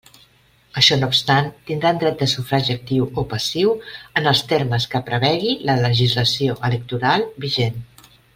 [0.79, 3.75] Això no obstant, tindran dret de sufragi actiu o passiu
[4.23, 7.79] en els termes que prevegi la legislació electoral vigent.